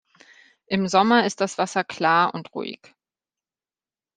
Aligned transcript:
Im 0.65 0.87
Sommer 0.87 1.27
ist 1.27 1.41
das 1.41 1.59
Wasser 1.59 1.83
klar 1.83 2.33
und 2.33 2.55
ruhig. 2.55 2.79